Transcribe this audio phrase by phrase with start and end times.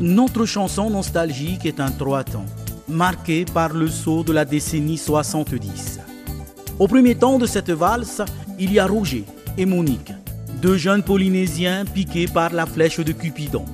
[0.00, 2.46] Notre chanson nostalgique est un trois temps,
[2.88, 6.00] marqué par le saut de la décennie 70.
[6.80, 8.20] Au premier temps de cette valse,
[8.58, 9.24] il y a Roger
[9.56, 10.12] et Monique,
[10.60, 13.64] deux jeunes Polynésiens piqués par la flèche de Cupidon.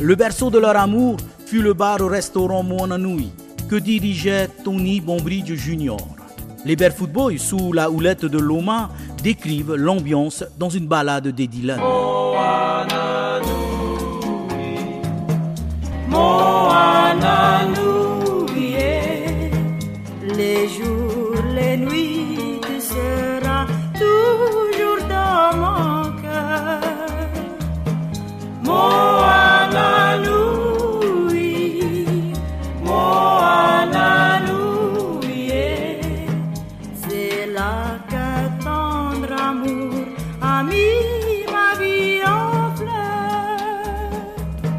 [0.00, 3.32] Le berceau de leur amour fut le bar-restaurant Moananui,
[3.68, 5.96] que dirigeait Tony Bombridge Jr.
[6.64, 8.90] Les Barefoot Boys, sous la houlette de Loma,
[9.24, 11.80] décrivent l'ambiance dans une balade des Dylan.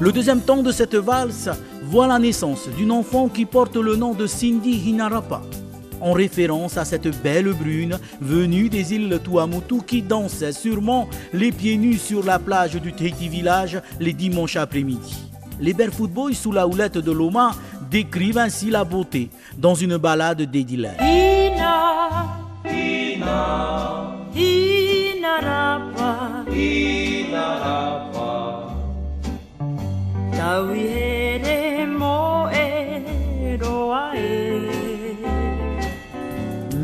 [0.00, 1.50] Le deuxième temps de cette valse
[1.82, 5.42] voit la naissance d'une enfant qui porte le nom de Cindy Hinarapa,
[6.00, 11.76] en référence à cette belle brune venue des îles Tuamotu qui dansait sûrement les pieds
[11.76, 15.22] nus sur la plage du Tahiti Village les dimanches après-midi.
[15.60, 17.50] Les Barefoot Boys sous la houlette de Loma
[17.90, 20.50] décrivent ainsi la beauté dans une balade
[24.34, 28.09] Inarapa, Inarapa,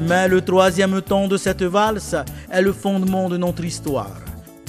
[0.09, 2.15] Mais le troisième temps de cette valse
[2.51, 4.21] est le fondement de notre histoire,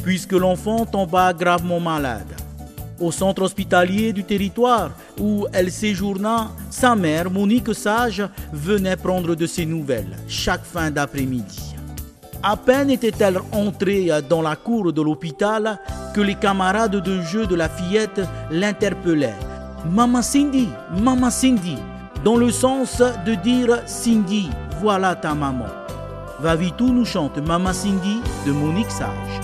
[0.04, 2.34] puisque l'enfant tomba gravement malade.
[3.00, 9.46] Au centre hospitalier du territoire où elle séjourna, sa mère, Monique Sage, venait prendre de
[9.46, 11.77] ses nouvelles chaque fin d'après-midi.
[12.44, 15.80] À peine était-elle entrée dans la cour de l'hôpital
[16.14, 18.22] que les camarades de jeu de la fillette
[18.52, 19.36] l'interpellaient.
[19.90, 20.70] Maman Cindy,
[21.02, 21.78] Maman Cindy,
[22.24, 24.50] dans le sens de dire Cindy,
[24.82, 25.68] voilà ta maman.
[26.40, 29.42] Vavitu nous chante Maman Cindy de Monique Sage.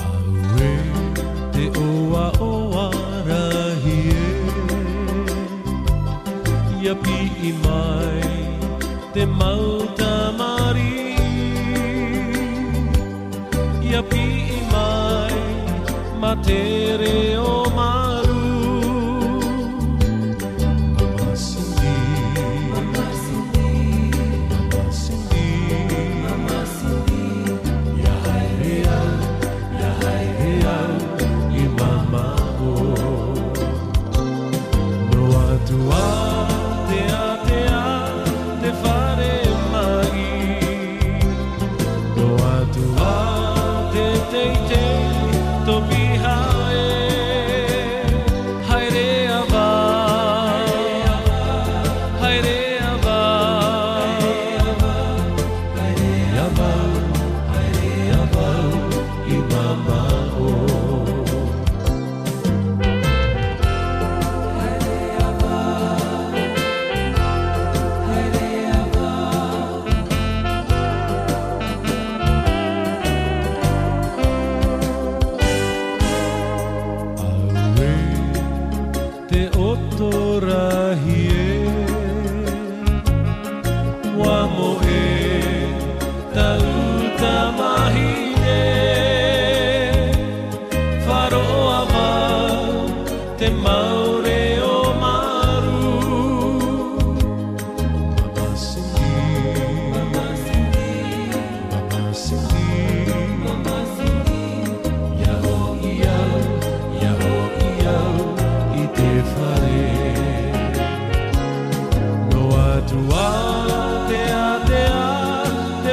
[13.94, 15.34] apii mai
[16.20, 18.03] materiomai.
[80.96, 81.43] here.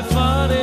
[0.02, 0.59] Te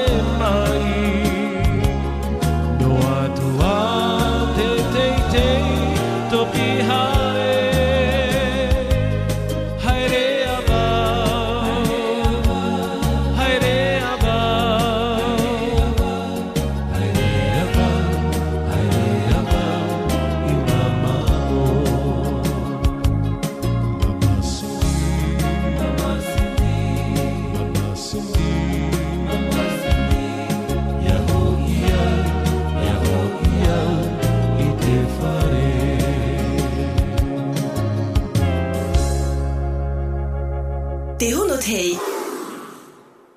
[41.59, 42.16] Te Hei